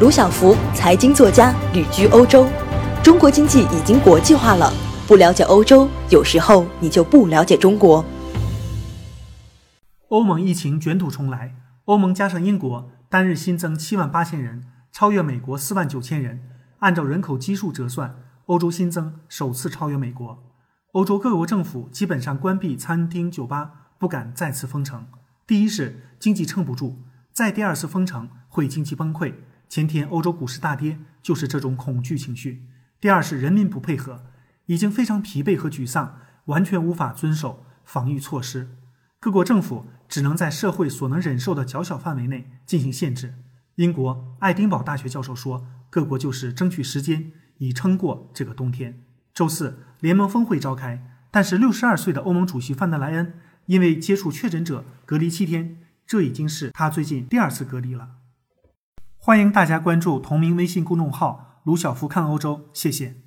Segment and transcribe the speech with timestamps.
[0.00, 2.48] 卢晓福，财经作家，旅居欧洲。
[3.00, 4.72] 中国经济已经国际化了，
[5.06, 8.04] 不了解欧洲，有时候你就不了解中国。
[10.08, 11.54] 欧盟疫情卷土重来，
[11.84, 16.40] 欧盟加上英国，单日新增七万八千人，超越美国四万九千人。
[16.80, 18.16] 按照人口基数折算，
[18.46, 20.42] 欧洲新增首次超越美国。
[20.94, 23.70] 欧洲各国政府基本上关闭餐厅、酒吧，
[24.00, 25.06] 不敢再次封城。
[25.46, 26.96] 第一是经济撑不住，
[27.32, 29.34] 再第二次封城会经济崩溃。
[29.74, 32.68] 前天欧洲股市大跌，就是这种恐惧情绪。
[33.00, 34.26] 第二是人民不配合，
[34.66, 38.76] 已经非常疲惫和沮丧，完全无法遵守防御措施。
[39.18, 43.34] 各国政府只能在社会所能忍受的较小范围内进行限制。
[43.74, 49.02] 英国爱丁堡大学教授说：“各国就是争取时间，以撑过这个冬天。”
[49.34, 58.10] 周四，联盟峰会召开，但是六十二岁的欧盟主席范德莱恩因为接触确诊者隔离七天，这已经是他最近第二次隔离了。
[59.26, 63.23] 欢迎大家关注同名微信公众号“卢晓夫看欧洲”，谢谢。